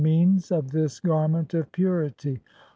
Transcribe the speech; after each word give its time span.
"means 0.01 0.51
of 0.51 0.71
this 0.71 0.99
garment 0.99 1.53
of 1.53 1.71
purity. 1.71 2.39